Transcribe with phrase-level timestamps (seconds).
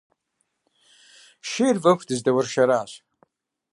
[1.49, 2.91] Шейр вэху, дызэдэуэршэращ.